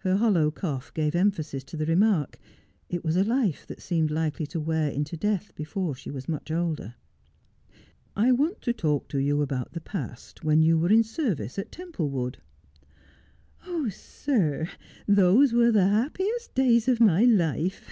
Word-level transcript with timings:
Her 0.00 0.16
hollow 0.18 0.50
cough 0.50 0.92
gave 0.92 1.14
emphasis 1.14 1.64
to 1.64 1.78
the 1.78 1.86
remark. 1.86 2.38
It 2.90 3.02
was 3.02 3.16
a 3.16 3.24
life 3.24 3.66
that 3.66 3.80
seemed 3.80 4.10
likely 4.10 4.46
to 4.48 4.60
wear 4.60 4.90
into 4.90 5.16
death 5.16 5.54
before 5.54 5.94
she 5.94 6.10
was 6.10 6.28
much 6.28 6.50
older.' 6.50 6.96
I 8.14 8.30
want 8.30 8.60
to 8.60 8.74
talk 8.74 9.08
to 9.08 9.18
you 9.18 9.40
about 9.40 9.72
the 9.72 9.80
past, 9.80 10.44
when 10.44 10.60
you 10.62 10.78
were 10.78 10.92
in 10.92 11.02
service 11.02 11.58
at 11.58 11.72
Templewood.' 11.72 12.42
'Ah, 13.66 13.86
sir, 13.88 14.68
those 15.08 15.54
were 15.54 15.72
the 15.72 15.88
happiest 15.88 16.54
days 16.54 16.86
of 16.86 17.00
my 17.00 17.22
life. 17.24 17.90